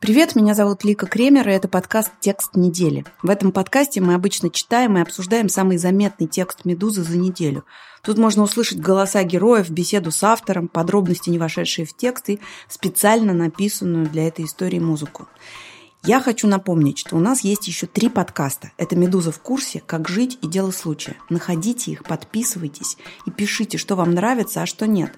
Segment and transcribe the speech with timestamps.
[0.00, 3.04] Привет, меня зовут Лика Кремер, и это подкаст «Текст недели».
[3.22, 7.66] В этом подкасте мы обычно читаем и обсуждаем самый заметный текст «Медузы» за неделю.
[8.02, 13.34] Тут можно услышать голоса героев, беседу с автором, подробности, не вошедшие в текст, и специально
[13.34, 15.28] написанную для этой истории музыку.
[16.02, 18.72] Я хочу напомнить, что у нас есть еще три подкаста.
[18.78, 21.18] Это «Медуза в курсе», «Как жить» и «Дело случая».
[21.28, 25.12] Находите их, подписывайтесь и пишите, что вам нравится, а что нет.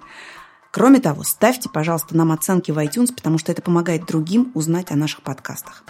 [0.72, 4.96] Кроме того, ставьте, пожалуйста, нам оценки в iTunes, потому что это помогает другим узнать о
[4.96, 5.84] наших подкастах.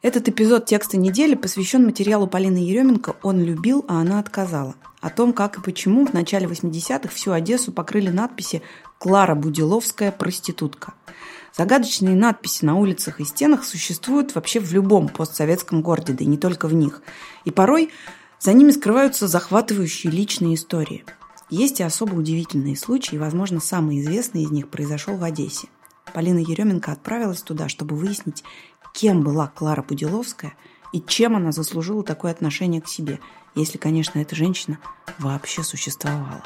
[0.00, 4.74] Этот эпизод текста недели посвящен материалу Полины Еременко «Он любил, а она отказала».
[5.02, 8.62] О том, как и почему в начале 80-х всю Одессу покрыли надписи
[8.98, 10.94] «Клара Будиловская, проститутка».
[11.54, 16.38] Загадочные надписи на улицах и стенах существуют вообще в любом постсоветском городе, да и не
[16.38, 17.02] только в них.
[17.44, 17.90] И порой
[18.40, 21.04] за ними скрываются захватывающие личные истории–
[21.52, 25.68] есть и особо удивительные случаи, и, возможно, самый известный из них произошел в Одессе.
[26.14, 28.42] Полина Еременко отправилась туда, чтобы выяснить,
[28.94, 30.54] кем была Клара Пуделовская
[30.92, 33.18] и чем она заслужила такое отношение к себе,
[33.54, 34.78] если, конечно, эта женщина
[35.18, 36.42] вообще существовала.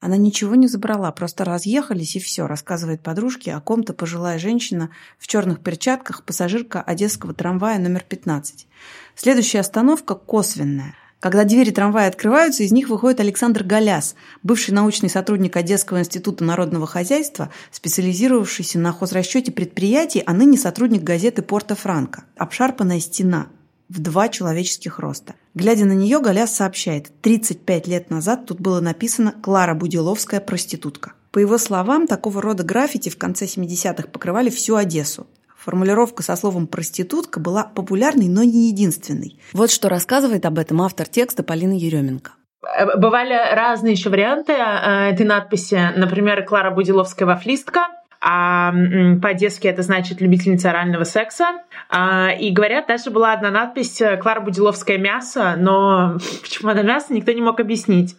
[0.00, 5.26] Она ничего не забрала, просто разъехались и все, рассказывает подружке о ком-то пожилая женщина в
[5.26, 8.66] черных перчатках, пассажирка одесского трамвая номер 15.
[9.14, 10.94] Следующая остановка косвенная.
[11.20, 16.86] Когда двери трамвая открываются, из них выходит Александр Голяс, бывший научный сотрудник Одесского института народного
[16.86, 22.24] хозяйства, специализировавшийся на хозрасчете предприятий, а ныне сотрудник газеты «Порто-Франко».
[22.38, 23.48] Обшарпанная стена
[23.90, 25.34] в два человеческих роста.
[25.54, 31.12] Глядя на нее, Голяс сообщает, 35 лет назад тут было написано «Клара Будиловская проститутка».
[31.32, 35.26] По его словам, такого рода граффити в конце 70-х покрывали всю Одессу.
[35.62, 39.38] Формулировка со словом «проститутка» была популярной, но не единственной.
[39.52, 42.32] Вот что рассказывает об этом автор текста Полина Еременко.
[42.62, 45.78] Э, бывали разные еще варианты э, этой надписи.
[45.96, 47.88] Например, Клара Будиловская «Вафлистка»,
[48.22, 48.72] а
[49.22, 51.62] по-одесски это значит любительница орального секса.
[51.88, 57.14] А, и говорят, даже была одна надпись э, «Клара Будиловская мясо», но почему она мясо,
[57.14, 58.16] никто не мог объяснить.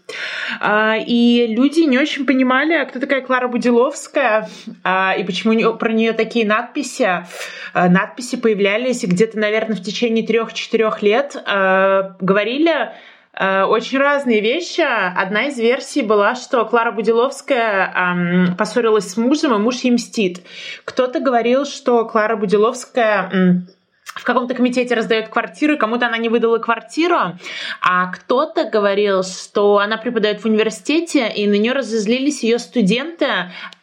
[0.59, 4.49] А, и люди не очень понимали, кто такая Клара Будиловская
[4.83, 7.25] а, и почему про нее такие надписи.
[7.73, 11.35] Надписи появлялись где-то, наверное, в течение трех-четырех лет.
[11.45, 12.91] Говорили
[13.33, 14.81] очень разные вещи.
[14.81, 20.41] Одна из версий была, что Клара Будиловская эм, поссорилась с мужем, и муж ей мстит.
[20.83, 23.67] Кто-то говорил, что Клара Будиловская эм,
[24.15, 27.37] в каком-то комитете раздает квартиры, кому-то она не выдала квартиру,
[27.81, 33.25] а кто-то говорил, что она преподает в университете, и на нее разозлились ее студенты.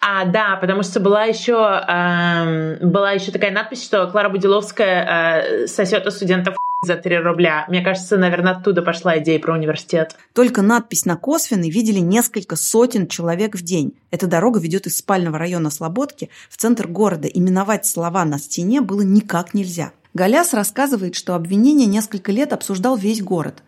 [0.01, 5.67] А, да, потому что была еще, э, была еще такая надпись, что Клара Будиловская э,
[5.67, 7.65] сосет у студентов за 3 рубля.
[7.69, 10.15] Мне кажется, наверное, оттуда пошла идея про университет.
[10.35, 13.95] Только надпись на косвенной видели несколько сотен человек в день.
[14.11, 17.27] Эта дорога ведет из спального района Слободки в центр города.
[17.27, 19.93] Именовать слова на стене было никак нельзя.
[20.19, 23.63] Галяс рассказывает, что обвинение несколько лет обсуждал весь город.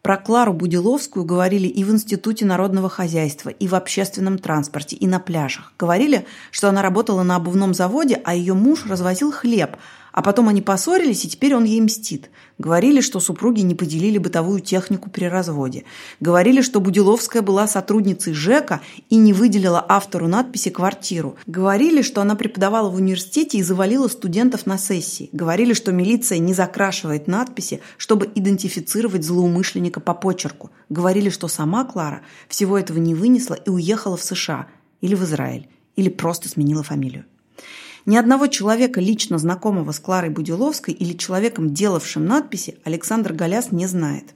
[0.00, 5.20] Про Клару Будиловскую говорили и в Институте народного хозяйства, и в общественном транспорте, и на
[5.20, 5.74] пляжах.
[5.78, 9.76] Говорили, что она работала на обувном заводе, а ее муж развозил хлеб–
[10.12, 12.30] а потом они поссорились, и теперь он ей мстит.
[12.58, 15.84] Говорили, что супруги не поделили бытовую технику при разводе.
[16.20, 21.36] Говорили, что Будиловская была сотрудницей ЖЭКа и не выделила автору надписи «квартиру».
[21.46, 25.30] Говорили, что она преподавала в университете и завалила студентов на сессии.
[25.32, 30.70] Говорили, что милиция не закрашивает надписи, чтобы идентифицировать злоумышленника по почерку.
[30.88, 34.66] Говорили, что сама Клара всего этого не вынесла и уехала в США
[35.00, 37.24] или в Израиль, или просто сменила фамилию.
[38.06, 43.86] Ни одного человека, лично знакомого с Кларой Будиловской или человеком, делавшим надписи, Александр Голяс не
[43.86, 44.34] знает.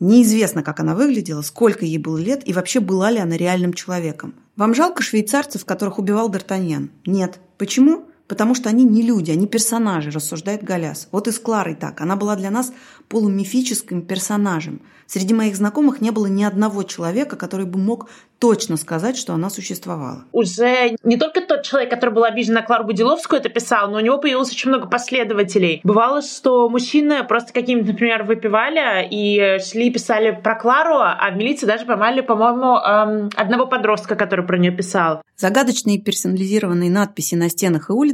[0.00, 4.34] Неизвестно, как она выглядела, сколько ей было лет и вообще была ли она реальным человеком.
[4.56, 6.90] Вам жалко швейцарцев, которых убивал Д'Артаньян?
[7.06, 7.40] Нет.
[7.58, 8.06] Почему?
[8.26, 11.08] Потому что они не люди, они персонажи, рассуждает Голяс.
[11.12, 12.00] Вот и с Кларой так.
[12.00, 12.72] Она была для нас
[13.08, 14.80] полумифическим персонажем.
[15.06, 18.08] Среди моих знакомых не было ни одного человека, который бы мог
[18.38, 20.24] точно сказать, что она существовала.
[20.32, 24.00] Уже не только тот человек, который был обижен на Клару Будиловскую, это писал, но у
[24.00, 25.80] него появилось очень много последователей.
[25.84, 31.36] Бывало, что мужчины просто какими-то, например, выпивали и шли и писали про Клару, а в
[31.36, 35.22] милиции даже поймали, по-моему, эм, одного подростка, который про нее писал.
[35.36, 38.13] Загадочные персонализированные надписи на стенах и улицах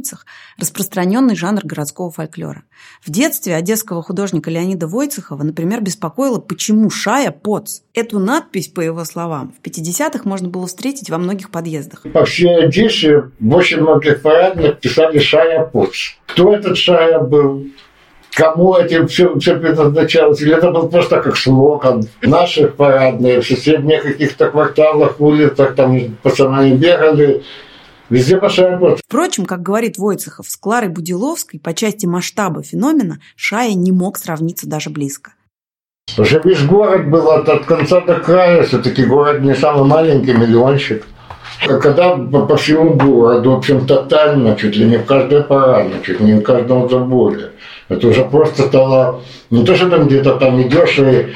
[0.57, 2.63] распространенный жанр городского фольклора.
[3.03, 7.81] В детстве одесского художника Леонида Войцехова, например, беспокоило, почему Шая Поц.
[7.93, 12.03] Эту надпись, по его словам, в 50-х можно было встретить во многих подъездах.
[12.13, 16.15] По всей Одессе в очень многих парадных писали Шая Поц.
[16.27, 17.65] Кто этот Шая был?
[18.33, 24.03] кому этим все, все предназначалось, или это был просто как слоган наших парадных, в соседних
[24.03, 27.43] каких-то кварталах, улицах, там пацаны бегали,
[28.11, 28.99] Везде площадь.
[29.07, 34.67] Впрочем, как говорит Войцехов, с Кларой Будиловской по части масштаба феномена Шая не мог сравниться
[34.67, 35.31] даже близко.
[36.17, 41.05] Уже весь город был от, от конца до края, все-таки город не самый маленький, миллиончик.
[41.65, 46.01] А когда по, по всему городу, в общем, тотально, чуть ли не в каждой парадной,
[46.03, 47.51] чуть ли не в каждом заборе.
[47.87, 51.33] Это уже просто стало, не то, что там где-то там идешь и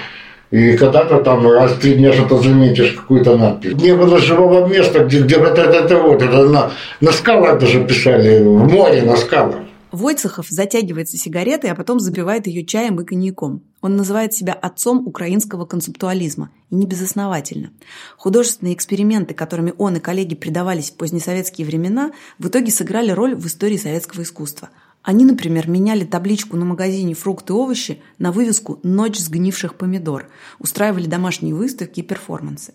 [0.56, 3.74] и когда-то там раз в три дня что-то заметишь, какую-то надпись.
[3.74, 6.72] Не было живого места, где, где вот это, это вот, это на,
[7.02, 9.57] на скалах даже писали, в море на скалах.
[9.92, 13.63] Войцехов затягивается сигаретой, а потом запивает ее чаем и коньяком.
[13.81, 16.50] Он называет себя отцом украинского концептуализма.
[16.69, 17.72] И не безосновательно.
[18.18, 23.46] Художественные эксперименты, которыми он и коллеги предавались в позднесоветские времена, в итоге сыграли роль в
[23.48, 24.69] истории советского искусства.
[25.06, 31.06] Они, например, меняли табличку на магазине «Фрукты и овощи» на вывеску «Ночь сгнивших помидор», устраивали
[31.06, 32.74] домашние выставки и перформансы.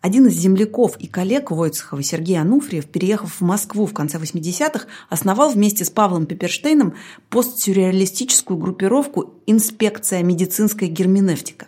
[0.00, 5.50] Один из земляков и коллег Войцехова, Сергей Ануфриев, переехав в Москву в конце 80-х, основал
[5.50, 6.94] вместе с Павлом Пеперштейном
[7.28, 11.66] постсюрреалистическую группировку «Инспекция медицинская герменевтика».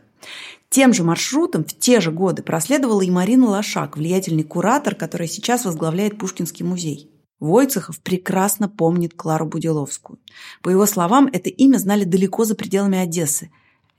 [0.71, 5.67] Тем же маршрутом в те же годы проследовала и Марина Лошак, влиятельный куратор, которая сейчас
[5.67, 7.11] возглавляет Пушкинский музей.
[7.41, 10.19] Войцехов прекрасно помнит Клару Будиловскую.
[10.63, 13.51] По его словам, это имя знали далеко за пределами Одессы.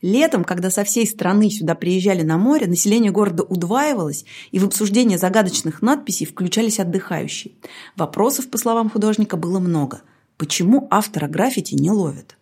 [0.01, 5.18] Летом, когда со всей страны сюда приезжали на море, население города удваивалось, и в обсуждение
[5.18, 7.54] загадочных надписей включались отдыхающие.
[7.95, 10.01] Вопросов, по словам художника, было много.
[10.38, 12.38] Почему автора граффити не ловят?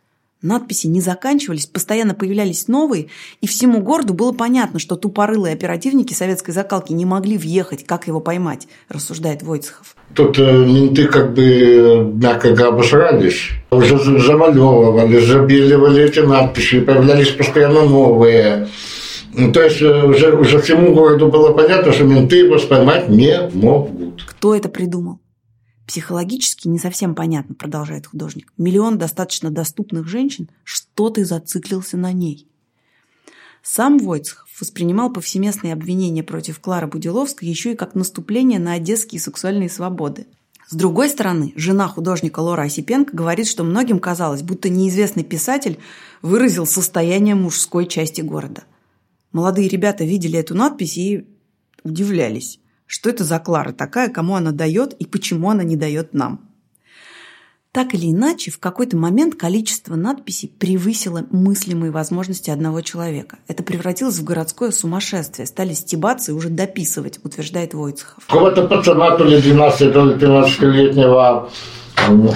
[0.46, 3.08] Надписи не заканчивались, постоянно появлялись новые,
[3.42, 8.20] и всему городу было понятно, что тупорылые оперативники советской закалки не могли въехать, как его
[8.20, 9.96] поймать, рассуждает Войцехов.
[10.14, 13.50] Тут э, менты как бы, мягко говоря, обосрались.
[13.72, 18.68] Уже замалевывали, забеливали эти надписи, появлялись постоянно новые.
[19.34, 23.50] Ну, то есть э, уже, уже всему городу было понятно, что менты его поймать не
[23.52, 24.24] могут.
[24.28, 25.18] Кто это придумал?
[25.88, 28.52] Психологически не совсем понятно, продолжает художник.
[28.58, 32.48] Миллион достаточно доступных женщин, что ты зациклился на ней?
[33.62, 39.70] Сам Войцехов воспринимал повсеместные обвинения против Клары Будиловской еще и как наступление на одесские сексуальные
[39.70, 40.28] свободы.
[40.68, 45.78] С другой стороны, жена художника Лора Осипенко говорит, что многим казалось, будто неизвестный писатель
[46.24, 48.64] выразил состояние мужской части города.
[49.32, 51.28] Молодые ребята видели эту надпись и
[51.84, 52.60] удивлялись.
[52.88, 56.42] Что это за Клара такая, кому она дает и почему она не дает нам?
[57.72, 63.40] Так или иначе, в какой-то момент количество надписей превысило мыслимые возможности одного человека.
[63.50, 65.46] Это превратилось в городское сумасшествие.
[65.46, 68.26] Стали стебаться и уже дописывать, утверждает Войцехов.
[68.28, 71.50] Какого-то пацана, то ли 12, то ли 13-летнего,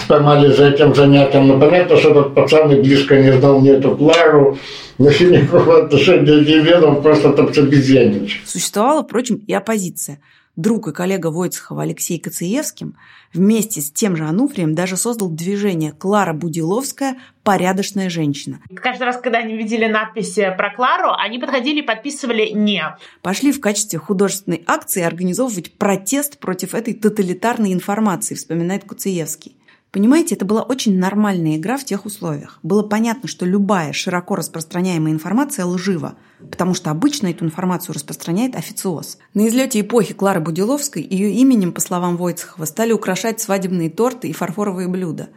[0.10, 1.48] поймали за этим занятием.
[1.48, 4.58] Ну, понятно, что этот пацан и близко не знал ни эту Клару,
[4.98, 8.42] вообще никакого отношения не имел, он просто там обезьянничал.
[8.46, 10.20] Существовала, впрочем, и оппозиция–
[10.60, 12.96] друг и коллега Войцехова Алексей Коцеевским,
[13.34, 17.18] вместе с тем же Ануфрием даже создал движение «Клара Будиловская.
[17.44, 18.60] Порядочная женщина».
[18.76, 22.84] Каждый раз, когда они видели надписи про Клару, они подходили и подписывали «не».
[23.22, 29.56] Пошли в качестве художественной акции организовывать протест против этой тоталитарной информации, вспоминает Куцеевский.
[29.92, 32.60] Понимаете, это была очень нормальная игра в тех условиях.
[32.62, 36.14] Было понятно, что любая широко распространяемая информация лжива,
[36.52, 39.18] потому что обычно эту информацию распространяет официоз.
[39.34, 44.34] На излете эпохи Клары Будиловской ее именем, по словам Войцехова, стали украшать свадебные торты и
[44.34, 45.30] фарфоровые блюда.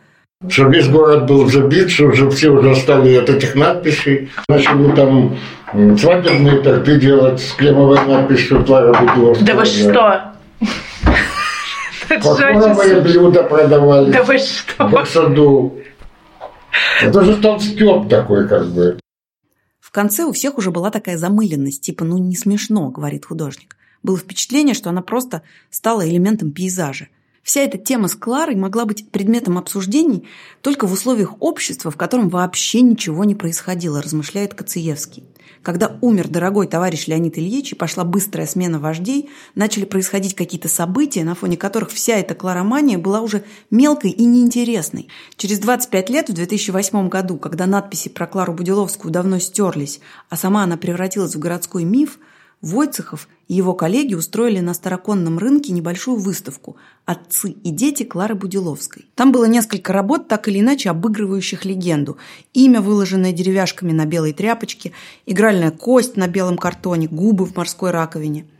[0.47, 4.30] Что весь город был забит, что уже все уже стали от этих надписей.
[4.49, 5.38] Начали там
[5.97, 9.47] свадебные торты делать с кремовой надписью Клара Будиловская.
[9.47, 10.32] Да вы что?
[12.09, 14.12] Фарфоровые блюда продавали.
[14.12, 14.87] Да вы что?
[14.87, 15.78] В саду.
[17.02, 18.99] Это же стал такой как бы.
[19.80, 23.76] В конце у всех уже была такая замыленность, типа «ну не смешно», говорит художник.
[24.02, 27.09] Было впечатление, что она просто стала элементом пейзажа.
[27.42, 30.28] Вся эта тема с Кларой могла быть предметом обсуждений
[30.61, 35.25] только в условиях общества, в котором вообще ничего не происходило, размышляет Коцеевский.
[35.62, 41.25] Когда умер дорогой товарищ Леонид Ильич и пошла быстрая смена вождей, начали происходить какие-то события,
[41.25, 45.08] на фоне которых вся эта кларомания была уже мелкой и неинтересной.
[45.37, 50.62] Через 25 лет, в 2008 году, когда надписи про Клару Будиловскую давно стерлись, а сама
[50.62, 52.20] она превратилась в городской миф–
[52.62, 59.07] Войцехов и его коллеги устроили на Староконном рынке небольшую выставку «Отцы и дети Клары Будиловской».
[59.16, 62.19] Там было несколько работ, так или иначе обыгрывающих легенду.
[62.54, 64.92] Имя, выложенное деревяшками на белой тряпочке,
[65.26, 68.47] игральная кость на белом картоне, губы в морской раковине–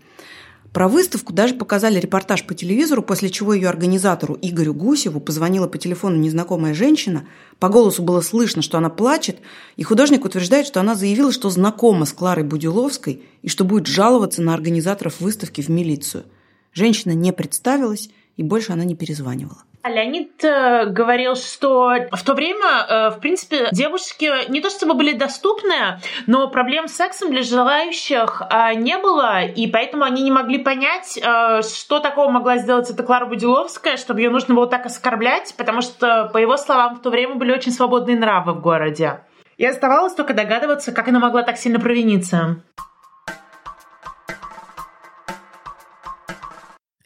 [0.73, 5.77] про выставку даже показали репортаж по телевизору, после чего ее организатору Игорю Гусеву позвонила по
[5.77, 7.27] телефону незнакомая женщина.
[7.59, 9.37] По голосу было слышно, что она плачет,
[9.77, 14.41] и художник утверждает, что она заявила, что знакома с Кларой Будиловской и что будет жаловаться
[14.41, 16.25] на организаторов выставки в милицию.
[16.73, 19.65] Женщина не представилась и больше она не перезванивала.
[19.85, 25.13] Леонид э, говорил, что в то время, э, в принципе, девушки не то чтобы были
[25.13, 30.59] доступны, но проблем с сексом для желающих э, не было, и поэтому они не могли
[30.59, 35.53] понять, э, что такого могла сделать эта Клара Будиловская, чтобы ее нужно было так оскорблять,
[35.59, 39.25] потому что, по его словам, в то время были очень свободные нравы в городе.
[39.57, 42.63] И оставалось только догадываться, как она могла так сильно провиниться.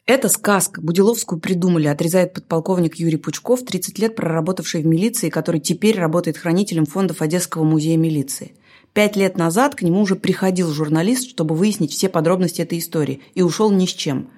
[0.07, 0.79] Это сказка.
[0.79, 6.85] Будиловскую придумали, отрезает подполковник Юрий Пучков, 30 лет проработавший в милиции, который теперь работает хранителем
[6.85, 8.53] фондов Одесского музея милиции.
[8.93, 13.41] Пять лет назад к нему уже приходил журналист, чтобы выяснить все подробности этой истории, и
[13.41, 14.29] ушел ни с чем.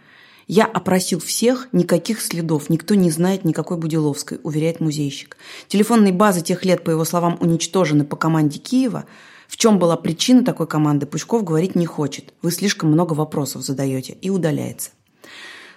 [0.48, 5.38] «Я опросил всех, никаких следов, никто не знает никакой Будиловской», уверяет музейщик.
[5.68, 9.06] Телефонные базы тех лет, по его словам, уничтожены по команде Киева.
[9.48, 12.34] В чем была причина такой команды, Пучков говорить не хочет.
[12.42, 14.90] Вы слишком много вопросов задаете и удаляется.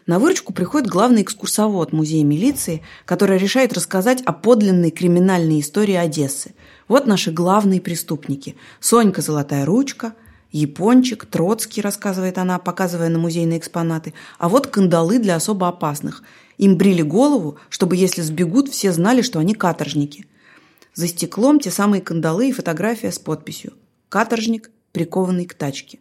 [0.06, 6.54] На выручку приходит главный экскурсовод музея милиции, который решает рассказать о подлинной криминальной истории Одессы.
[6.88, 8.56] Вот наши главные преступники.
[8.80, 10.14] Сонька Золотая Ручка,
[10.50, 14.12] Япончик, Троцкий, рассказывает она, показывая на музейные экспонаты.
[14.38, 16.22] А вот кандалы для особо опасных.
[16.58, 20.26] Им брили голову, чтобы, если сбегут, все знали, что они каторжники.
[20.94, 23.72] За стеклом те самые кандалы и фотография с подписью
[24.10, 26.00] «Каторжник, прикованный к тачке».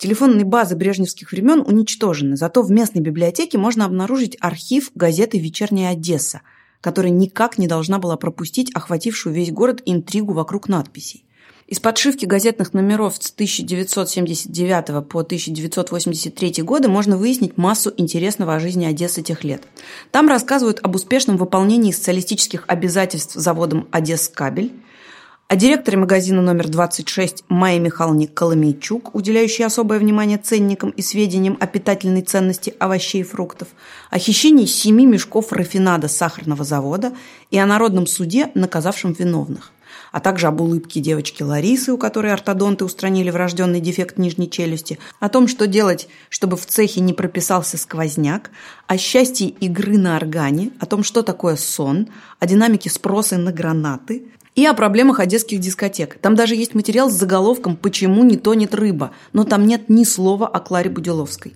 [0.00, 6.40] Телефонные базы брежневских времен уничтожены, зато в местной библиотеке можно обнаружить архив газеты «Вечерняя Одесса»,
[6.80, 11.26] которая никак не должна была пропустить охватившую весь город интригу вокруг надписей.
[11.66, 18.86] Из подшивки газетных номеров с 1979 по 1983 годы можно выяснить массу интересного о жизни
[18.86, 19.64] Одессы тех лет.
[20.12, 24.72] Там рассказывают об успешном выполнении социалистических обязательств заводом «Одесскабель»,
[25.50, 31.66] о директоре магазина номер 26 Майе Михайловне Коломейчук, уделяющей особое внимание ценникам и сведениям о
[31.66, 33.66] питательной ценности овощей и фруктов,
[34.10, 37.12] о хищении семи мешков рафинада сахарного завода
[37.50, 39.72] и о народном суде, наказавшем виновных
[40.12, 45.28] а также об улыбке девочки Ларисы, у которой ортодонты устранили врожденный дефект нижней челюсти, о
[45.28, 48.50] том, что делать, чтобы в цехе не прописался сквозняк,
[48.88, 52.08] о счастье игры на органе, о том, что такое сон,
[52.40, 56.18] о динамике спроса на гранаты, и о проблемах одесских дискотек.
[56.18, 60.46] Там даже есть материал с заголовком «Почему не тонет рыба?», но там нет ни слова
[60.46, 61.54] о Кларе Будиловской.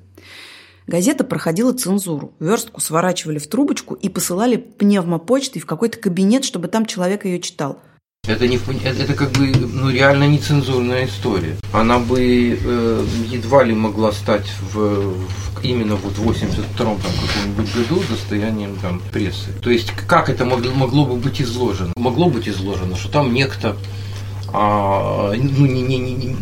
[0.87, 2.35] Газета проходила цензуру.
[2.41, 7.81] Верстку сворачивали в трубочку и посылали пневмопочтой в какой-то кабинет, чтобы там человек ее читал.
[8.27, 11.57] Это, не, это как бы ну, реально нецензурная история.
[11.73, 17.75] Она бы э, едва ли могла стать в, в именно вот в 82-м там, каком-нибудь
[17.75, 19.53] году достоянием там, прессы.
[19.63, 21.93] То есть как это могло, могло бы быть изложено?
[21.97, 23.77] Могло быть изложено, что там некто
[24.57, 26.37] а, ну, не, не, не,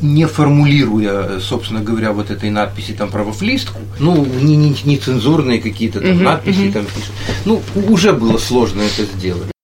[0.00, 6.00] не формулируя, собственно говоря, вот этой надписи там правофлистку, ну, не, не, не цензурные какие-то
[6.00, 6.72] там uh-huh, надписи uh-huh.
[6.72, 7.12] там пишут.
[7.44, 9.55] Ну, уже было сложно это сделать.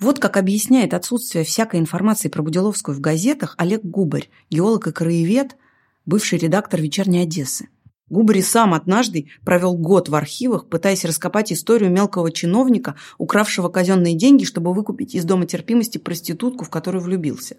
[0.00, 5.56] Вот как объясняет отсутствие всякой информации про Будиловскую в газетах Олег Губарь, геолог и краевед,
[6.06, 7.68] бывший редактор «Вечерней Одессы».
[8.08, 14.44] Губари сам однажды провел год в архивах, пытаясь раскопать историю мелкого чиновника, укравшего казенные деньги,
[14.44, 17.56] чтобы выкупить из дома терпимости проститутку, в которую влюбился.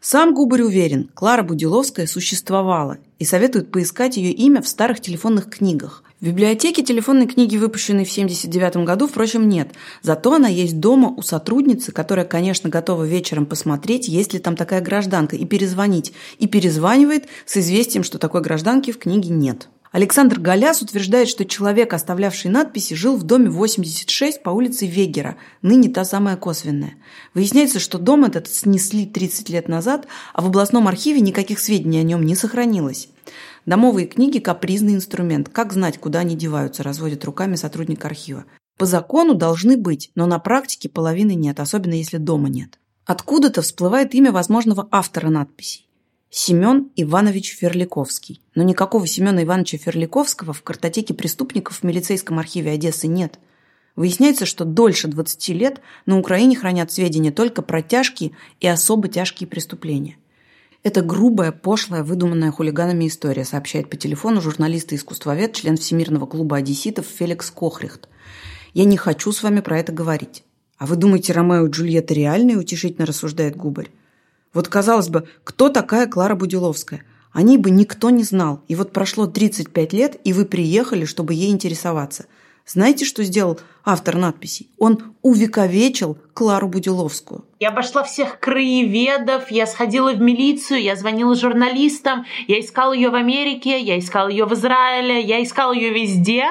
[0.00, 6.04] Сам Губарь уверен, Клара Будиловская существовала и советует поискать ее имя в старых телефонных книгах.
[6.22, 9.72] В библиотеке телефонной книги, выпущенной в 1979 году, впрочем, нет.
[10.02, 14.80] Зато она есть дома у сотрудницы, которая, конечно, готова вечером посмотреть, есть ли там такая
[14.80, 16.12] гражданка, и перезвонить.
[16.38, 19.68] И перезванивает с известием, что такой гражданки в книге нет.
[19.90, 25.88] Александр Голяс утверждает, что человек, оставлявший надписи, жил в доме 86 по улице Вегера, ныне
[25.88, 26.94] та самая косвенная.
[27.34, 32.04] Выясняется, что дом этот снесли 30 лет назад, а в областном архиве никаких сведений о
[32.04, 33.08] нем не сохранилось.
[33.64, 35.48] Домовые книги– капризный инструмент.
[35.48, 38.44] Как знать, куда они деваются, разводит руками сотрудник архива.
[38.76, 42.80] По закону должны быть, но на практике половины нет, особенно если дома нет.
[43.04, 45.86] Откуда-то всплывает имя возможного автора надписей.
[46.28, 48.40] Семен Иванович Ферликовский.
[48.56, 53.38] Но никакого Семена Ивановича Ферликовского в картотеке преступников в милицейском архиве Одессы нет.
[53.94, 59.46] Выясняется, что дольше 20 лет на Украине хранят сведения только про тяжкие и особо тяжкие
[59.46, 60.16] преступления.
[60.82, 66.56] Это грубая, пошлая, выдуманная хулиганами история, сообщает по телефону журналист и искусствовед, член Всемирного клуба
[66.56, 68.08] одесситов Феликс Кохрихт.
[68.74, 70.42] Я не хочу с вами про это говорить.
[70.78, 73.90] А вы думаете, Ромео и Джульетта реальные, утешительно рассуждает Губарь?
[74.52, 77.04] Вот, казалось бы, кто такая Клара Будиловская?
[77.30, 78.62] О ней бы никто не знал.
[78.66, 82.26] И вот прошло 35 лет, и вы приехали, чтобы ей интересоваться–
[82.66, 84.70] знаете, что сделал автор надписей?
[84.78, 87.44] Он увековечил Клару Будиловскую.
[87.60, 93.14] Я обошла всех краеведов, я сходила в милицию, я звонила журналистам, я искала ее в
[93.14, 96.46] Америке, я искала ее в Израиле, я искала ее везде.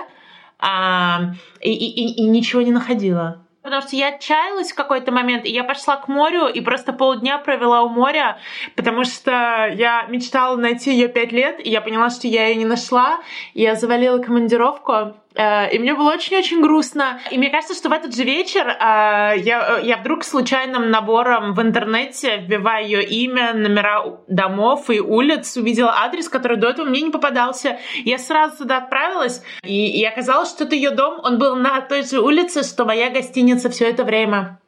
[0.62, 3.46] а, и, и, и ничего не находила.
[3.64, 7.38] Потому что я отчаялась в какой-то момент, и я пошла к морю и просто полдня
[7.38, 8.40] провела у моря,
[8.76, 12.66] потому что я мечтала найти ее пять лет, и я поняла, что я ее не
[12.66, 13.20] нашла.
[13.54, 17.20] И я завалила командировку, и мне было очень-очень грустно.
[17.32, 21.62] И мне кажется, что в этот же вечер э, я, я вдруг случайным набором в
[21.62, 27.12] интернете, вбивая ее имя, номера домов и улиц, увидела адрес, который до этого мне не
[27.12, 27.78] попадался.
[28.04, 31.20] Я сразу туда отправилась, и, и оказалось, что это ее дом.
[31.24, 34.60] Он был на той же улице, что моя гостиница все это время.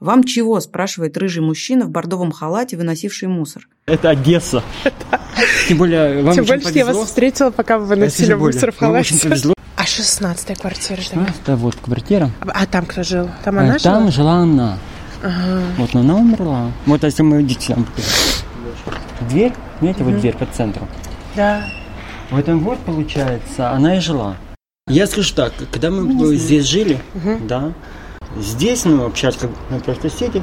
[0.00, 3.68] «Вам чего?»– спрашивает рыжий мужчина в бордовом халате, выносивший мусор.
[3.86, 4.62] Это Одесса.
[5.68, 9.14] Тем более, вам Тем более, что я вас встретила, пока вы выносили мусор в халате.
[9.14, 9.53] очень повезло.
[9.84, 10.96] А 16 квартира?
[11.02, 12.30] 16 вот квартира.
[12.40, 13.28] А, а там кто жил?
[13.44, 13.94] Там она а, жила?
[13.94, 14.78] Там жила она.
[15.22, 15.60] Ага.
[15.76, 16.70] Вот, но она умерла.
[16.86, 17.86] Вот если мы видите там
[19.28, 20.10] дверь, знаете, угу.
[20.10, 20.88] вот дверь по центру.
[21.36, 21.66] Да.
[22.30, 24.36] В этом вот, получается, она и жила.
[24.88, 27.40] Я скажу так, когда мы ну, здесь жили, угу.
[27.46, 27.74] да,
[28.38, 30.42] здесь, ну, общались как на просто соседи,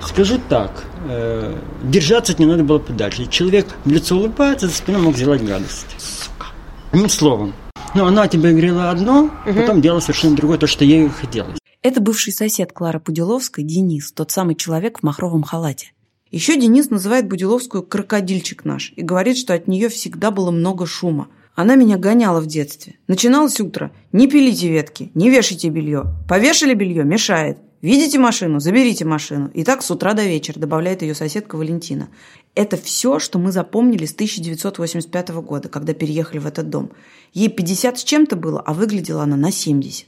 [0.00, 3.26] скажу так, э, держаться нее надо было подальше.
[3.26, 5.96] Человек в лицо улыбается, за спиной мог сделать гадость.
[5.98, 6.46] Сука.
[6.92, 7.52] Одним словом.
[7.96, 9.54] Ну, она тебе говорила одно, угу.
[9.54, 11.58] потом делала совершенно другое, то, что ей хотелось.
[11.80, 15.92] Это бывший сосед Клары Пудиловской, Денис, тот самый человек в махровом халате.
[16.30, 21.28] Еще Денис называет Будиловскую «крокодильчик наш» и говорит, что от нее всегда было много шума.
[21.54, 22.96] Она меня гоняла в детстве.
[23.08, 23.90] Начиналось утро.
[24.12, 26.04] Не пилите ветки, не вешайте белье.
[26.28, 27.56] Повешали белье– мешает.
[27.80, 28.60] Видите машину?
[28.60, 29.50] Заберите машину.
[29.54, 32.08] И так с утра до вечера, добавляет ее соседка Валентина.
[32.56, 36.90] Это все, что мы запомнили с 1985 года, когда переехали в этот дом.
[37.34, 40.06] Ей 50 с чем-то было, а выглядела она на 70.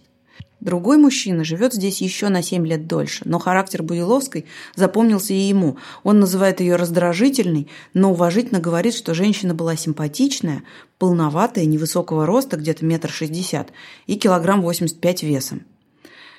[0.60, 5.76] Другой мужчина живет здесь еще на 7 лет дольше, но характер Будиловской запомнился и ему.
[6.04, 10.62] Он называет ее раздражительной, но уважительно говорит, что женщина была симпатичная,
[10.98, 13.72] полноватая, невысокого роста, где-то метр шестьдесят,
[14.06, 15.64] и килограмм 85 весом.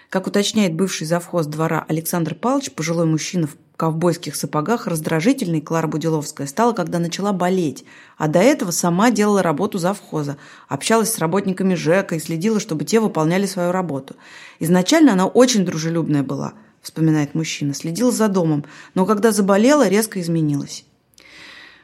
[0.09, 6.47] Как уточняет бывший завхоз двора Александр Павлович, пожилой мужчина в ковбойских сапогах, раздражительной Клара Будиловская
[6.47, 7.85] стала, когда начала болеть,
[8.17, 12.99] а до этого сама делала работу завхоза, общалась с работниками ЖЭКа и следила, чтобы те
[12.99, 14.15] выполняли свою работу.
[14.59, 20.85] Изначально она очень дружелюбная была, вспоминает мужчина, следила за домом, но когда заболела, резко изменилась.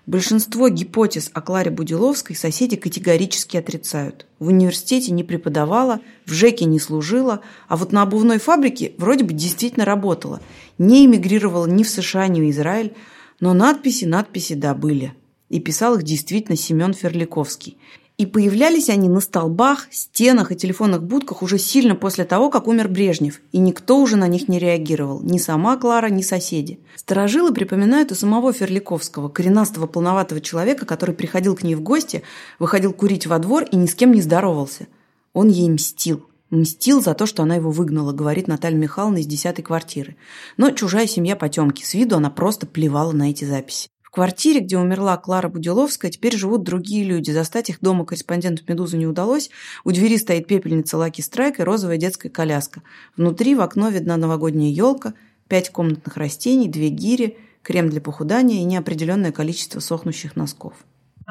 [0.05, 4.27] Большинство гипотез о Кларе Будиловской соседи категорически отрицают.
[4.37, 9.33] В университете не преподавала, в ЖЭКе не служила, а вот на обувной фабрике вроде бы
[9.33, 10.41] действительно работала.
[10.77, 12.93] Не эмигрировала ни в США, ни в Израиль,
[13.39, 15.13] но надписи, надписи, да, были.
[15.49, 17.77] И писал их действительно Семен Ферликовский–
[18.17, 22.87] и появлялись они на столбах, стенах и телефонных будках уже сильно после того, как умер
[22.87, 26.79] Брежнев, и никто уже на них не реагировал, ни сама Клара, ни соседи.
[26.95, 32.23] Сторожилы припоминают и самого Ферликовского, коренастого полноватого человека, который приходил к ней в гости,
[32.57, 34.87] выходил курить во двор и ни с кем не здоровался.
[35.33, 36.25] Он ей мстил.
[36.51, 40.15] Мстил за то, что она его выгнала, говорит Наталья Михайловна из десятой квартиры.
[40.57, 41.83] Но чужая семья потемки.
[41.83, 46.63] С виду она просто плевала на эти записи квартире, где умерла Клара Будиловская, теперь живут
[46.63, 47.31] другие люди.
[47.31, 49.49] Застать их дома корреспонденту «Медузы» не удалось.
[49.83, 52.81] У двери стоит пепельница Лаки Страйк и розовая детская коляска.
[53.17, 55.15] Внутри в окно видна новогодняя елка,
[55.49, 60.73] пять комнатных растений, две гири, крем для похудания и неопределенное количество сохнущих носков.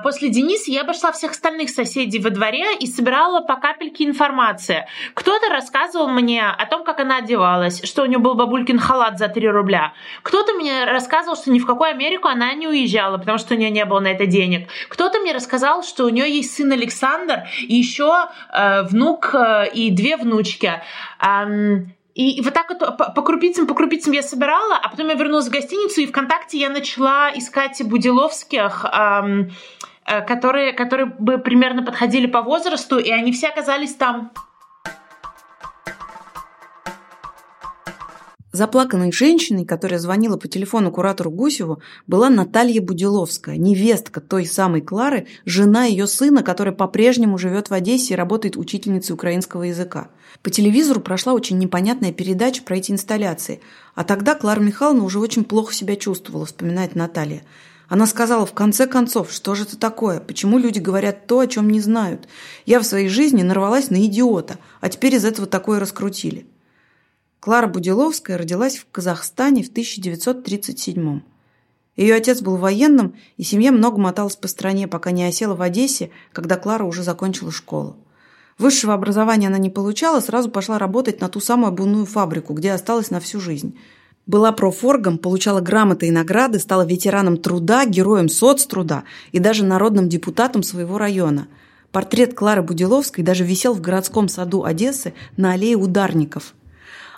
[0.02, 4.87] После Дениса я обошла всех остальных соседей во дворе и собирала по капельке информации.
[5.14, 9.28] Кто-то рассказывал мне о том, как она одевалась, что у нее был бабулькин халат за
[9.28, 9.92] 3 рубля.
[10.22, 13.70] Кто-то мне рассказывал, что ни в какую Америку она не уезжала, потому что у нее
[13.70, 14.68] не было на это денег.
[14.88, 19.90] Кто-то мне рассказал, что у нее есть сын Александр и еще э, внук э, и
[19.90, 20.83] две внучки.
[21.20, 25.48] Эм, и вот так вот по крупицам, по крупицам я собирала, а потом я вернулась
[25.48, 29.50] в гостиницу, и ВКонтакте я начала искать Будиловских, эм,
[30.05, 34.31] которые, которые бы примерно подходили по возрасту, и они все оказались там.
[38.55, 45.27] Заплаканной женщиной, которая звонила по телефону куратору Гусеву, была Наталья Будиловская, невестка той самой Клары,
[45.45, 50.07] жена ее сына, который по-прежнему живет в Одессе и работает учительницей украинского языка.
[50.40, 53.61] По телевизору прошла очень непонятная передача про эти инсталляции,
[53.97, 57.43] а тогда Клара Михайловна уже очень плохо себя чувствовала, вспоминает Наталья.
[57.88, 60.21] Она сказала, в конце концов, что же это такое?
[60.21, 62.29] Почему люди говорят то, о чем не знают?
[62.67, 66.47] Я в своей жизни нарвалась на идиота, а теперь из этого такое раскрутили.
[67.44, 71.20] Клара Будиловская родилась в Казахстане в 1937
[71.94, 76.09] Ее отец был военным, и семья много моталась по стране, пока не осела в Одессе,
[76.33, 77.96] когда Клара уже закончила школу.
[78.57, 83.11] Высшего образования она не получала, сразу пошла работать на ту самую обувную фабрику, где осталась
[83.11, 83.78] на всю жизнь.
[84.24, 90.62] Была профоргом, получала грамоты и награды, стала ветераном труда, героем соцтруда и даже народным депутатом
[90.62, 91.48] своего района–
[91.92, 96.52] Портрет Клары Будиловской даже висел в городском саду Одессы на аллее ударников.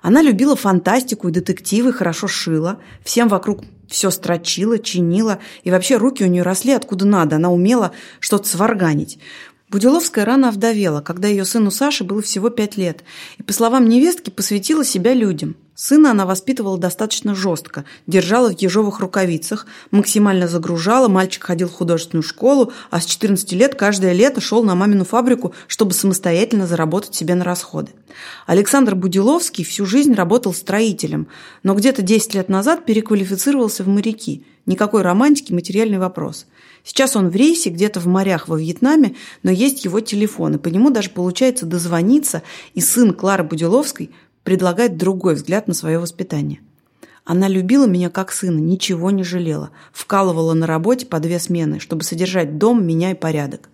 [0.07, 6.23] Она любила фантастику и детективы, хорошо шила, всем вокруг все строчила, чинила, и вообще руки
[6.23, 7.91] у нее росли откуда надо, она умела
[8.21, 9.19] что-то сварганить.
[9.69, 13.03] Будиловская рано овдовела, когда ее сыну Саше было всего пять лет,
[13.37, 15.57] и, по словам невестки, посвятила себя людям.
[15.75, 22.23] Сына она воспитывала достаточно жестко, держала в ежовых рукавицах, максимально загружала, мальчик ходил в художественную
[22.23, 27.35] школу, а с 14 лет каждое лето шел на мамину фабрику, чтобы самостоятельно заработать себе
[27.35, 27.91] на расходы.
[28.47, 31.27] Александр Будиловский всю жизнь работал строителем,
[31.65, 34.47] но где-то 10 лет назад переквалифицировался в моряки.
[34.65, 36.47] Никакой романтики, материальный вопрос–
[36.87, 40.69] Сейчас он в рейсе где-то в морях во Вьетнаме, но есть его телефон, и по
[40.69, 42.45] нему даже получается дозвониться,
[42.75, 44.13] и сын Клары Будиловской
[44.45, 46.61] предлагает другой взгляд на свое воспитание.
[47.25, 52.05] Она любила меня как сына, ничего не жалела, вкалывала на работе по две смены, чтобы
[52.05, 53.69] содержать дом, меня и порядок.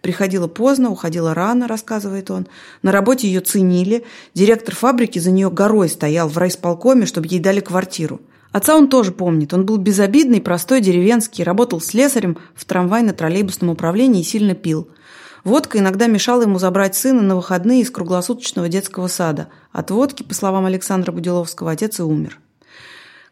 [0.00, 2.48] Приходила поздно, уходила рано, рассказывает он.
[2.82, 4.04] На работе ее ценили.
[4.34, 8.20] Директор фабрики за нее горой стоял в райсполкоме, чтобы ей дали квартиру.
[8.52, 9.52] Отца он тоже помнит.
[9.52, 14.88] Он был безобидный, простой, деревенский, работал слесарем в трамвайно-троллейбусном управлении и сильно пил.
[15.44, 19.48] Водка иногда мешала ему забрать сына на выходные из круглосуточного детского сада.
[19.72, 22.40] От водки, по словам Александра Будиловского, отец и умер.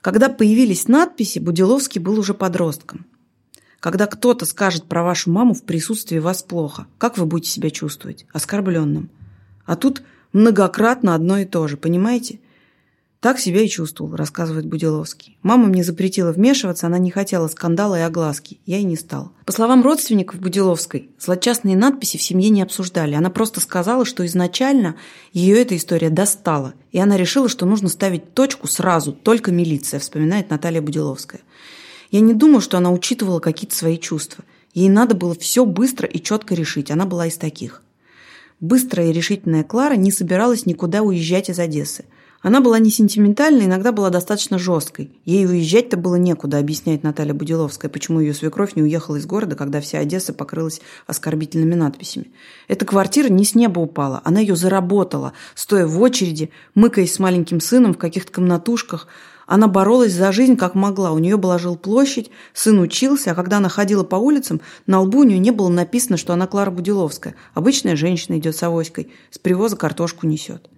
[0.01, 3.07] Когда появились надписи, Будиловский был уже подростком.
[3.81, 8.27] Когда кто-то скажет про вашу маму в присутствии вас плохо, как вы будете себя чувствовать?
[8.33, 9.11] Оскорбленным.
[9.67, 12.41] А тут многократно одно и то же, понимаете?
[13.25, 15.39] Так себя и чувствовал, рассказывает Будиловский.
[15.43, 18.61] Мама мне запретила вмешиваться, она не хотела скандала и огласки.
[18.67, 19.33] Я и не стал.
[19.47, 23.15] По словам родственников Будиловской, злочастные надписи в семье не обсуждали.
[23.15, 24.97] Она просто сказала, что изначально
[25.33, 26.75] ее эта история достала.
[26.93, 31.41] И она решила, что нужно ставить точку сразу, только милиция, вспоминает Наталья Будиловская.
[32.11, 34.45] Я не думаю, что она учитывала какие-то свои чувства.
[34.75, 36.91] Ей надо было все быстро и четко решить.
[36.91, 37.81] Она была из таких.
[38.61, 42.05] Быстрая и решительная Клара не собиралась никуда уезжать из Одессы.
[42.45, 45.11] Она была не сентиментальной, иногда была достаточно жесткой.
[45.25, 49.81] Ей уезжать-то было некуда, объясняет Наталья Будиловская, почему ее свекровь не уехала из города, когда
[49.81, 52.33] вся Одесса покрылась оскорбительными надписями.
[52.69, 57.61] Эта квартира не с неба упала, она ее заработала, стоя в очереди, мыкаясь с маленьким
[57.61, 59.09] сыном в каких-то комнатушках.
[59.47, 63.71] Она боролась за жизнь как могла, у нее была жилплощадь, сын учился, а когда она
[63.71, 67.37] ходила по улицам, на лбу у нее не было написано, что она Клара Будиловская.
[67.55, 70.69] Обычная женщина идет с авоськой, с привоза картошку несет.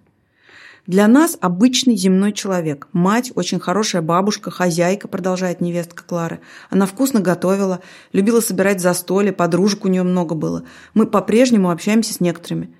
[0.87, 2.87] Для нас обычный земной человек.
[2.93, 6.39] Мать, очень хорошая бабушка, хозяйка, продолжает невестка Клары.
[6.69, 7.81] Она вкусно готовила,
[8.13, 10.63] любила собирать застолье, подружек у нее много было.
[10.93, 12.73] Мы по-прежнему общаемся с некоторыми.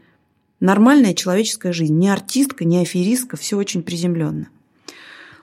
[0.62, 1.98] Нормальная человеческая жизнь.
[1.98, 4.48] Не артистка, не аферистка, все очень приземленно.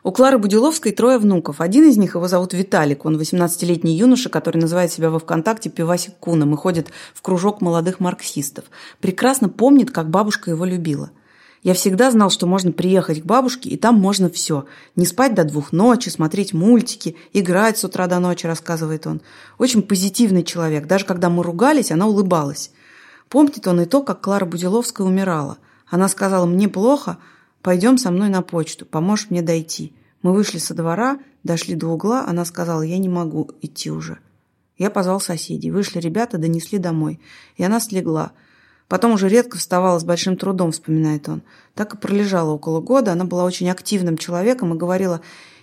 [0.02, 1.60] У Клары Будиловской трое внуков.
[1.60, 3.04] Один из них, его зовут Виталик.
[3.04, 8.00] Он 18-летний юноша, который называет себя во ВКонтакте Пивасик Куном и ходит в кружок молодых
[8.00, 8.64] марксистов.
[9.00, 11.10] Прекрасно помнит, как бабушка его любила–
[11.64, 14.66] я всегда знал, что можно приехать к бабушке, и там можно все.
[14.96, 19.22] Не спать до двух ночи, смотреть мультики, играть с утра до ночи, рассказывает он.
[19.56, 20.86] Очень позитивный человек.
[20.86, 22.70] Даже когда мы ругались, она улыбалась.
[23.30, 25.56] Помнит он и то, как Клара Будиловская умирала.
[25.88, 27.16] Она сказала, мне плохо,
[27.62, 29.94] пойдем со мной на почту, поможешь мне дойти.
[30.20, 34.18] Мы вышли со двора, дошли до угла, она сказала, я не могу идти уже.
[34.76, 35.70] Я позвал соседей.
[35.70, 37.20] Вышли ребята, донесли домой.
[37.56, 38.32] И она слегла.
[38.88, 41.42] Потом уже редко вставала с большим трудом, вспоминает он.
[41.74, 43.12] Так и пролежала около года.
[43.12, 45.20] Она была очень активным человеком и говорила,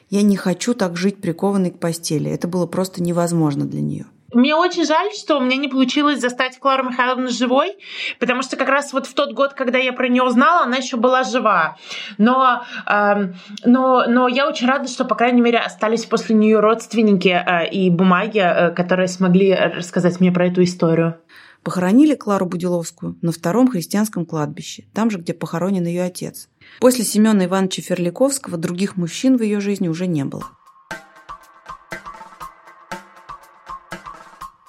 [0.10, 2.30] я не хочу так жить прикованной к постели.
[2.30, 4.06] Это было просто невозможно для нее.
[4.34, 7.76] Мне очень жаль, что у меня не получилось застать Клару Михайловну живой,
[8.18, 10.96] потому что как раз вот в тот год, когда я про нее узнала, она еще
[10.96, 11.76] была жива.
[12.18, 13.34] Но, э,
[13.66, 17.90] но, но я очень рада, что, по крайней мере, остались после нее родственники э, и
[17.90, 21.18] бумаги, э, которые смогли рассказать мне про эту историю.
[21.64, 26.50] Похоронили Клару Будиловскую на втором христианском кладбище, там же, где похоронен ее отец.
[26.80, 30.46] После Семена Ивановича Ферликовского других мужчин в ее жизни уже не было.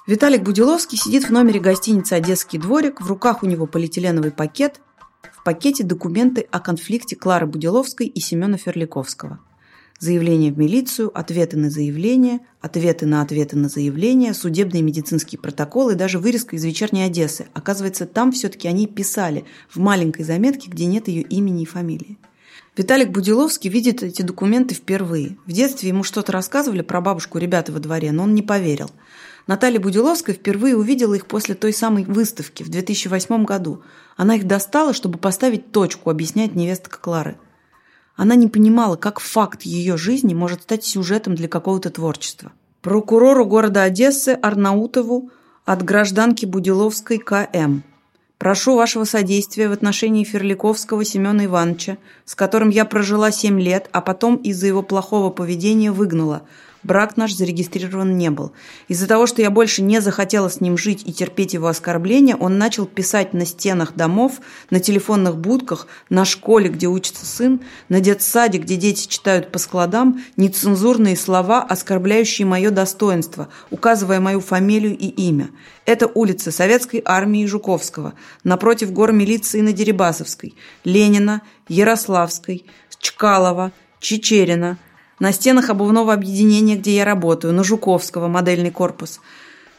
[0.05, 4.81] Виталик Будиловский сидит в номере гостиницы «Одесский дворик», в руках у него полиэтиленовый пакет,
[5.31, 9.39] в пакете документы о конфликте Клары Будиловской и Семена Ферликовского–
[10.03, 16.19] заявление в милицию, ответы на заявления, ответы на ответы на заявления, судебные медицинские протоколы даже
[16.19, 17.47] вырезка из «Вечерней Одессы».
[17.53, 22.17] Оказывается, там все-таки они писали в маленькой заметке, где нет ее имени и фамилии.
[22.75, 25.37] Виталик Будиловский видит эти документы впервые.
[25.45, 28.89] В детстве ему что-то рассказывали про бабушку ребята во дворе, но он не поверил.
[29.47, 33.83] Наталья Будиловская впервые увидела их после той самой выставки в 2008 году.
[34.17, 37.37] Она их достала, чтобы поставить точку, объясняет невестка Клары–
[38.15, 42.51] она не понимала, как факт ее жизни может стать сюжетом для какого-то творчества.
[42.81, 45.29] Прокурору города Одессы Арнаутову
[45.65, 47.83] От гражданки Будиловской К.М.
[48.37, 54.01] Прошу вашего содействия в отношении Ферликовского Семена Ивановича, с которым я прожила семь лет, а
[54.01, 56.43] потом из-за его плохого поведения выгнала–
[56.83, 58.51] Брак наш зарегистрирован не был.
[58.89, 62.57] Из-за того, что я больше не захотела с ним жить и терпеть его оскорбления, он
[62.57, 68.57] начал писать на стенах домов, на телефонных будках, на школе, где учится сын, на детсаде,
[68.57, 75.51] где дети читают по складам, нецензурные слова, оскорбляющие мое достоинство, указывая мою фамилию и имя.
[75.85, 82.65] Это улица Советской армии Жуковского, напротив гор милиции на Дерибасовской, Ленина, Ярославской,
[82.99, 84.77] Чкалова, Чечерина–
[85.23, 89.21] на стенах обувного объединения, где я работаю, на Жуковского, модельный корпус.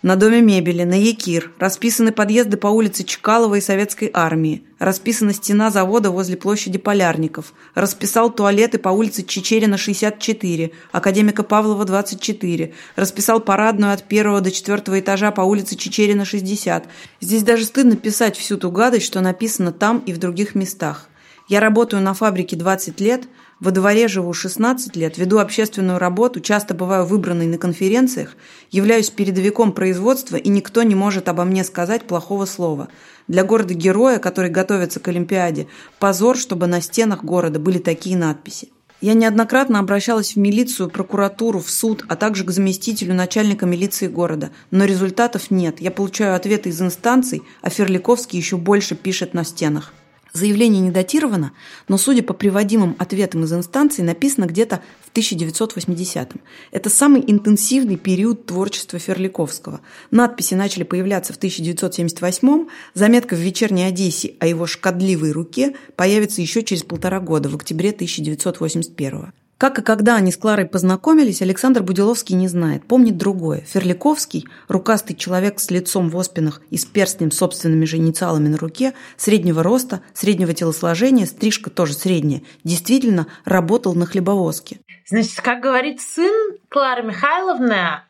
[0.00, 1.52] На доме мебели, на Якир.
[1.58, 4.64] Расписаны подъезды по улице Чкалова и Советской армии.
[4.78, 7.52] Расписана стена завода возле площади Полярников.
[7.74, 12.72] Расписал туалеты по улице Чечерина, 64, Академика Павлова, 24.
[12.96, 16.86] Расписал парадную от первого до четвертого этажа по улице Чечерина, 60.
[17.20, 21.10] Здесь даже стыдно писать всю ту гадость, что написано там и в других местах.
[21.48, 23.24] Я работаю на фабрике 20 лет–
[23.60, 28.36] во дворе живу 16 лет, веду общественную работу, часто бываю выбранной на конференциях,
[28.70, 32.88] являюсь передовиком производства, и никто не может обо мне сказать плохого слова.
[33.28, 35.66] Для города-героя, который готовится к Олимпиаде,
[35.98, 38.68] позор, чтобы на стенах города были такие надписи.
[39.00, 44.50] Я неоднократно обращалась в милицию, прокуратуру, в суд, а также к заместителю начальника милиции города.
[44.70, 45.80] Но результатов нет.
[45.80, 49.92] Я получаю ответы из инстанций, а Ферликовский еще больше пишет на стенах.
[50.34, 51.52] Заявление не датировано,
[51.86, 56.40] но, судя по приводимым ответам из инстанции, написано где-то в 1980-м.
[56.72, 59.80] Это самый интенсивный период творчества Ферликовского.
[60.10, 66.64] Надписи начали появляться в 1978-м, заметка в «Вечерней Одессе» о его шкодливой руке появится еще
[66.64, 69.43] через полтора года, в октябре 1981 -го.
[69.58, 72.84] Как и когда они с Кларой познакомились, Александр Будиловский не знает.
[72.86, 73.60] Помнит другое.
[73.60, 78.94] Ферликовский, рукастый человек с лицом в оспинах и с перстнем собственными же инициалами на руке,
[79.16, 84.80] среднего роста, среднего телосложения, стрижка тоже средняя, действительно работал на хлебовозке.
[85.08, 88.02] Значит, как говорит сын Клары Михайловны,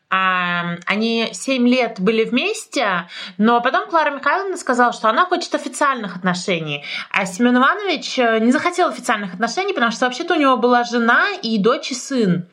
[0.85, 6.83] они 7 лет были вместе, но потом Клара Михайловна сказала, что она хочет официальных отношений.
[7.11, 11.27] А Семен Иванович э, не захотел официальных отношений, потому что вообще-то у него была жена
[11.41, 12.47] и дочь и сын.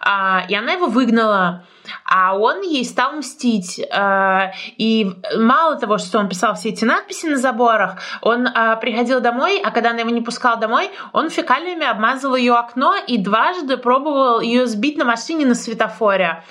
[0.00, 1.64] А, и она его выгнала
[2.06, 3.78] а он ей стал мстить.
[3.78, 8.48] Э, и мало того, что он писал все эти надписи на заборах, он
[8.80, 13.18] приходил домой, а когда она его не пускала домой, он фекалиями обмазывал ее окно и
[13.18, 16.42] дважды пробовал ее сбить на машине на светофоре.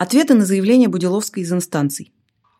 [0.00, 2.10] Ответы на заявление Будиловской из инстанций.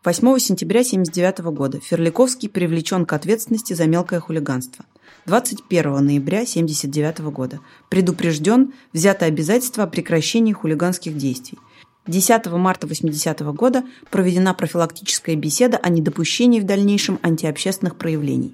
[0.03, 4.85] 8 сентября 1979 года Ферликовский привлечен к ответственности за мелкое хулиганство.
[5.25, 11.57] 21 ноября 1979 года предупрежден, взято обязательство о прекращении хулиганских действий.
[12.05, 18.53] 10 марта 80 -го года проведена профилактическая беседа о недопущении в дальнейшем антиобщественных проявлений.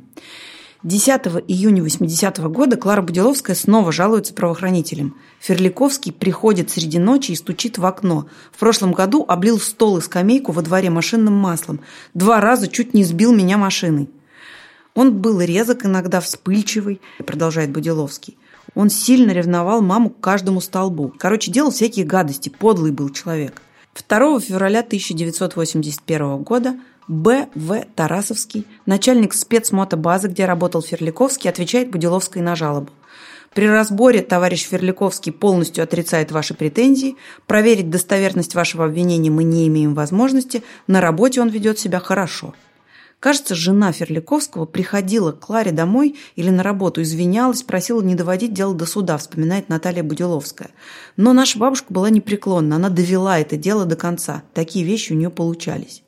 [0.84, 5.16] 10 июня 80 -го года Клара Будиловская снова жалуется правоохранителям.
[5.40, 8.28] Ферликовский приходит среди ночи и стучит в окно.
[8.52, 11.80] В прошлом году облил стол и скамейку во дворе машинным маслом.
[12.14, 14.10] Два раза чуть не сбил меня машиной.
[14.94, 18.38] Он был резок, иногда вспыльчивый, продолжает Будиловский.
[18.76, 21.12] Он сильно ревновал маму к каждому столбу.
[21.18, 23.62] Короче, делал всякие гадости, подлый был человек.
[24.08, 26.76] 2 февраля 1981 года
[27.08, 27.48] Б.
[27.56, 27.86] В.
[27.96, 32.92] Тарасовский, начальник спецмотобазы, где работал Ферликовский, отвечает Будиловской на жалобу.
[33.54, 37.16] При разборе товарищ Ферликовский полностью отрицает ваши претензии.
[37.48, 40.64] Проверить достоверность вашего обвинения мы не имеем возможности.
[40.86, 42.54] На работе он ведет себя хорошо.
[43.22, 48.76] Кажется, жена Ферликовского приходила к Кларе домой или на работу, извинялась, просила не доводить дело
[48.76, 50.70] до суда, вспоминает Наталья Будиловская.
[51.16, 54.44] Но наша бабушка была непреклонна, она довела это дело до конца.
[54.54, 56.04] Такие вещи у нее получались.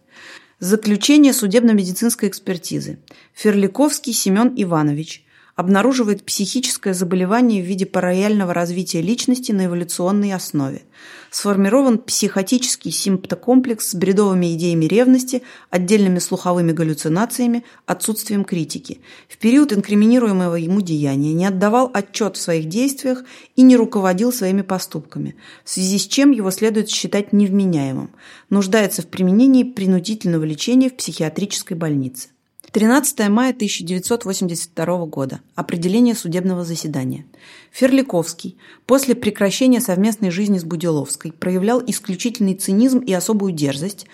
[0.60, 3.00] Заключение судебно-медицинской экспертизы.
[3.34, 5.24] Ферликовский Семен Иванович
[5.60, 10.84] обнаруживает психическое заболевание в виде параяльного развития личности на эволюционной основе–
[11.32, 19.02] сформирован психотический симптокомплекс с бредовыми идеями ревности, отдельными слуховыми галлюцинациями, отсутствием критики.
[19.28, 23.26] В период инкриминируемого ему деяния не отдавал отчет в своих действиях
[23.58, 28.12] и не руководил своими поступками, в связи с чем его следует считать невменяемым,
[28.50, 32.30] нуждается в применении принудительного лечения в психиатрической больнице.
[32.72, 35.42] 13 мая 1982 года.
[35.56, 37.26] Определение судебного заседания.
[37.72, 44.06] Ферликовский после прекращения совместной жизни с Будиловской проявлял исключительный цинизм и особую дерзость,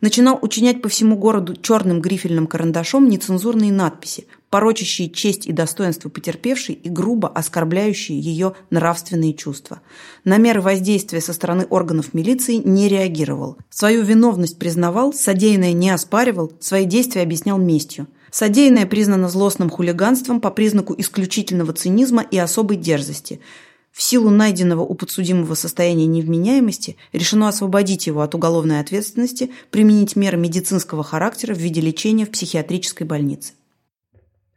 [0.00, 6.74] начинал учинять по всему городу черным грифельным карандашом нецензурные надписи, порочащие честь и достоинство потерпевшей
[6.74, 9.80] и грубо оскорбляющие ее нравственные чувства.
[10.24, 13.56] На меры воздействия со стороны органов милиции не реагировал.
[13.70, 18.06] Свою виновность признавал, содеянное не оспаривал, свои действия объяснял местью.
[18.30, 23.40] Содеянное признано злостным хулиганством по признаку исключительного цинизма и особой дерзости–
[23.92, 30.36] в силу найденного у подсудимого состояния невменяемости решено освободить его от уголовной ответственности, применить меры
[30.36, 33.54] медицинского характера в виде лечения в психиатрической больнице.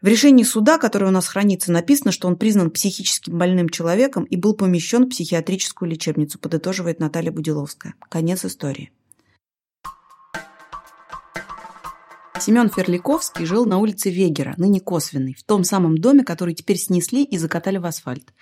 [0.01, 4.35] В решении суда, которое у нас хранится, написано, что он признан психически больным человеком и
[4.35, 7.95] был помещен в психиатрическую лечебницу, подытоживает Наталья Будиловская.
[8.09, 8.91] Конец истории.
[12.37, 17.23] Семен Ферликовский жил на улице Вегера, ныне Косвенный, в том самом доме, который теперь снесли
[17.23, 18.33] и закатали в асфальт.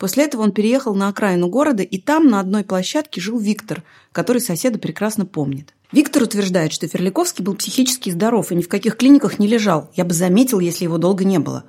[0.00, 4.40] После этого он переехал на окраину города, и там на одной площадке жил Виктор, который
[4.40, 5.74] соседа прекрасно помнит.
[5.92, 9.90] Виктор утверждает, что Ферликовский был психически здоров и ни в каких клиниках не лежал.
[9.94, 11.64] Я бы заметил, если его долго не было.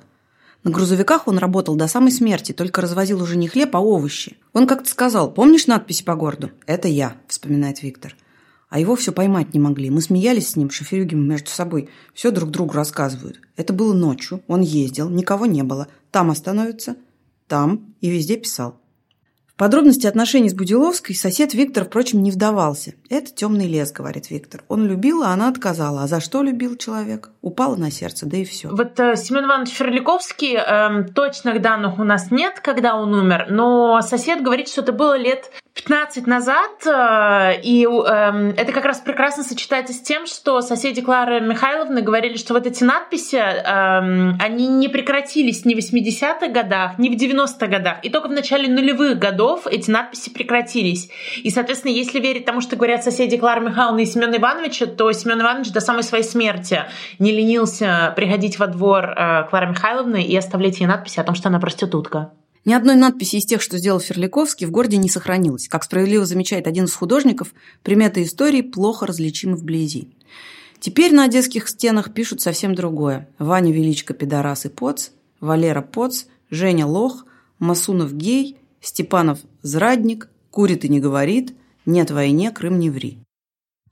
[0.64, 4.38] На грузовиках он работал до самой смерти, только развозил уже не хлеб, а овощи.
[4.54, 6.52] Он как-то сказал, помнишь надписи по городу?
[6.64, 8.16] Это я, вспоминает Виктор.
[8.70, 9.90] А его все поймать не могли.
[9.90, 11.90] Мы смеялись с ним, шоферюги между собой.
[12.14, 13.40] Все друг другу рассказывают.
[13.56, 14.42] Это было ночью.
[14.46, 15.88] Он ездил, никого не было.
[16.10, 16.96] Там остановится,
[17.52, 18.80] там и везде писал.
[19.46, 22.94] В подробности отношений с Будиловской сосед Виктор, впрочем, не вдавался.
[23.10, 24.64] «Это темный лес»,— говорит Виктор.
[24.68, 26.02] Он любил, а она отказала.
[26.02, 27.28] А за что любил человек?
[27.42, 28.68] Упало на сердце, да и все.
[28.70, 34.00] Вот э, Семен Иванович Ферликовский, э, точных данных у нас нет, когда он умер, но
[34.00, 35.50] сосед говорит, что это было лет
[35.84, 41.40] 15 назад, э, и э, это как раз прекрасно сочетается с тем, что соседи Клары
[41.40, 47.08] Михайловны говорили, что вот эти надписи, э, они не прекратились ни в 80-х годах, ни
[47.08, 51.10] в 90-х годах, и только в начале нулевых годов эти надписи прекратились.
[51.42, 55.40] И, соответственно, если верить тому, что говорят соседи Клары Михайловны и Семена Ивановича, то Семен
[55.40, 56.84] Иванович до самой своей смерти
[57.18, 61.48] не ленился приходить во двор э, Клары Михайловны и оставлять ей надписи о том, что
[61.48, 62.30] она проститутка.
[62.64, 65.68] Ни одной надписи из тех, что сделал Ферликовский, в городе не сохранилось.
[65.68, 70.08] Как справедливо замечает один из художников, приметы истории плохо различимы вблизи.
[70.78, 73.28] Теперь на одесских стенах пишут совсем другое.
[73.38, 77.24] Ваня Величко пидорас и поц, Валера поц, Женя лох,
[77.58, 81.54] Масунов гей, Степанов зрадник, курит и не говорит,
[81.86, 83.18] нет войне, Крым не ври.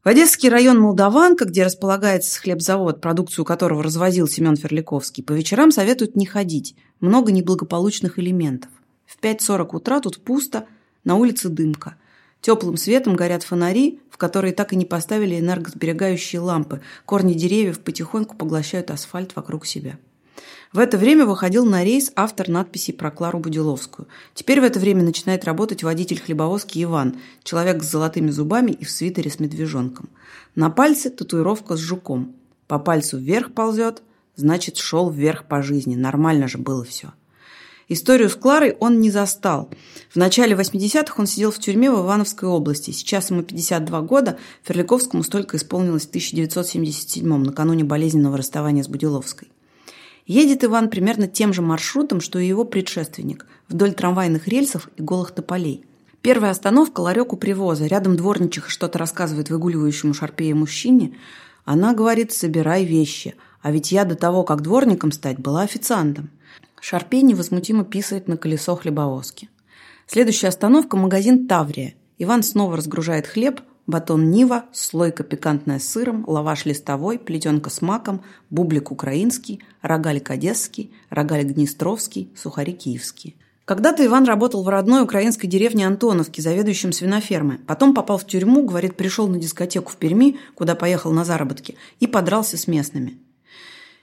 [0.03, 6.17] В Одесский район Молдаванка, где располагается хлебзавод, продукцию которого развозил Семен Ферликовский, по вечерам советуют
[6.17, 6.75] не ходить.
[7.01, 8.71] Много неблагополучных элементов.
[9.05, 10.65] В 5.40 утра тут пусто,
[11.05, 11.97] на улице дымка.
[12.41, 16.81] Теплым светом горят фонари, в которые так и не поставили энергосберегающие лампы.
[17.05, 19.99] Корни деревьев потихоньку поглощают асфальт вокруг себя.
[20.73, 24.09] В это время выходил на рейс автор надписей про Клару Будиловскую.
[24.35, 28.91] Теперь в это время начинает работать водитель хлебовозки Иван, человек с золотыми зубами и в
[28.91, 30.09] свитере с медвежонком.
[30.55, 32.35] На пальце татуировка с жуком.
[32.69, 34.03] По пальцу вверх ползет,
[34.37, 35.97] значит, шел вверх по жизни.
[35.97, 37.13] Нормально же было все.
[37.93, 39.69] Историю с Кларой он не застал.
[40.11, 42.93] В начале 80-х он сидел в тюрьме в Ивановской области.
[42.93, 49.49] Сейчас ему 52 года, Ферликовскому столько исполнилось в 1977-м, накануне болезненного расставания с Будиловской.
[50.31, 55.33] Едет Иван примерно тем же маршрутом, что и его предшественник, вдоль трамвайных рельсов и голых
[55.33, 55.85] тополей.
[56.23, 57.89] Первая остановка– ларек у привоза.
[57.89, 61.17] Рядом дворничиха что-то рассказывает выгуливающему шарпея мужчине.
[61.65, 63.35] Она говорит «собирай вещи».
[63.61, 66.31] А ведь я до того, как дворником стать, была официантом.
[66.81, 69.49] Шарпей невозмутимо писает на колесо хлебовозки.
[70.07, 71.95] Следующая остановка– магазин «Таврия».
[72.19, 78.23] Иван снова разгружает хлеб, батон Нива, слойка пикантная с сыром, лаваш листовой, плетенка с маком,
[78.51, 83.35] бублик украинский, рогалик одесский, рогалик днестровский, сухари киевские.
[83.65, 87.59] Когда-то Иван работал в родной украинской деревне Антоновке, заведующим свинофермой.
[87.69, 92.09] Потом попал в тюрьму, говорит, пришел на дискотеку в Перми, куда поехал на заработки, и
[92.09, 93.19] подрался с местными.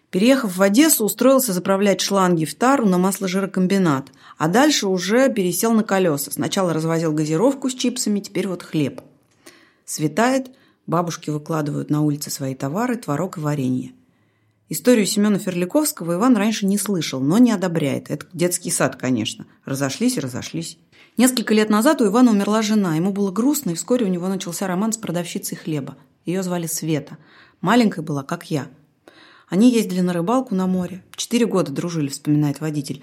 [0.10, 5.84] Переехав в Одессу, устроился заправлять шланги в тару на масложирокомбинат, а дальше уже пересел на
[5.84, 6.32] колеса.
[6.32, 9.02] Сначала развозил газировку с чипсами, теперь вот хлеб.
[9.88, 10.52] Светает,
[10.86, 13.94] бабушки выкладывают на улице свои товары, творог и варенье.
[14.68, 18.12] Историю Семена Ферликовского Иван раньше не слышал, но не одобряет.
[18.12, 19.48] Это детский сад, конечно.
[19.64, 20.78] Разошлись и разошлись.
[21.16, 22.98] Несколько лет назад у Ивана умерла жена.
[22.98, 25.96] Ему было грустно, и вскоре у него начался роман с продавщицей хлеба.
[26.26, 27.18] Ее звали Света.
[27.62, 28.68] Маленькая была, как я.
[29.48, 31.02] Они ездили на рыбалку на море.
[31.16, 33.02] Четыре года дружили, вспоминает водитель.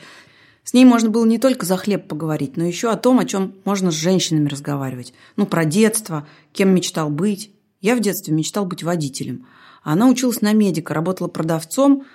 [0.64, 3.54] С ней можно было не только за хлеб поговорить, но еще о том, о чем
[3.64, 5.12] можно с женщинами разговаривать.
[5.36, 7.50] Ну, про детство, кем мечтал быть.
[7.82, 9.46] Я в детстве мечтал быть водителем.
[9.82, 12.06] Она училась на медика, работала продавцом,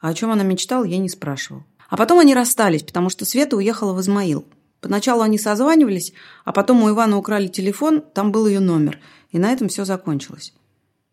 [0.00, 1.64] а о чем она мечтала, я не спрашивал.
[1.88, 4.44] А потом они расстались, потому что Света уехала в Измаил.
[4.82, 6.12] Поначалу они созванивались,
[6.44, 8.98] а потом у Ивана украли телефон, там был ее номер.
[9.30, 10.52] И на этом все закончилось.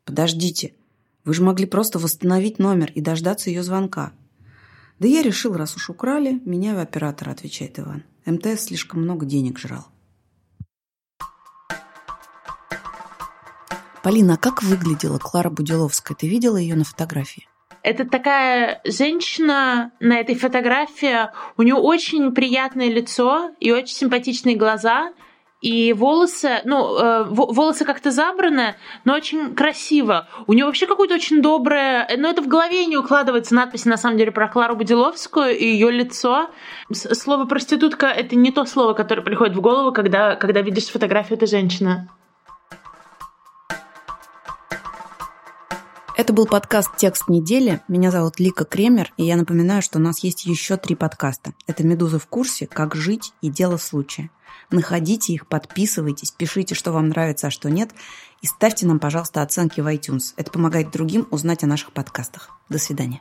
[0.04, 0.74] Подождите,
[1.24, 4.12] вы же могли просто восстановить номер и дождаться ее звонка.
[5.02, 8.04] Да я решил, раз уж украли, меня в оператора, отвечает Иван.
[8.28, 9.88] МТС слишком много денег жрал.
[14.04, 16.16] Полина, а как выглядела Клара Будиловская?
[16.16, 17.48] Ты видела ее на фотографии?
[17.82, 21.32] Это такая женщина на этой фотографии.
[21.58, 25.14] У нее очень приятное лицо и очень симпатичные глаза.
[25.62, 30.28] И волосы, ну, э, волосы как-то забраны, но очень красиво.
[30.48, 32.10] У нее вообще какое-то очень доброе...
[32.18, 35.92] Но это в голове не укладывается надпись, на самом деле, про Клару Будиловскую и ее
[35.92, 36.50] лицо.
[36.92, 41.48] Слово «проститутка»— это не то слово, которое приходит в голову, когда, когда видишь фотографию этой
[41.48, 42.10] женщины.
[46.22, 47.82] Это был подкаст «Текст недели».
[47.88, 51.56] Меня зовут Лика Кремер, и я напоминаю, что у нас есть еще три подкаста.
[51.66, 54.30] Это «Медуза в курсе», «Как жить» и «Дело случая».
[54.70, 57.90] Находите их, подписывайтесь, пишите, что вам нравится, а что нет,
[58.44, 60.34] и ставьте нам, пожалуйста, оценки в iTunes.
[60.38, 62.52] Это помогает другим узнать о наших подкастах.
[62.70, 63.20] До свидания.